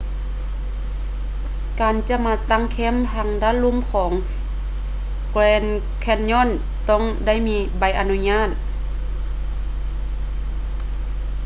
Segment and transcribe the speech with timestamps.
[1.81, 4.11] ການຈະມາຕັ້ງແຄ້ມທາງດ້ານລຸ່ມຂອງ
[5.33, 5.71] grand
[6.05, 6.49] canyon
[6.89, 8.49] ຕ້ອງໄດ້ມີໃບອະນຸຍາດ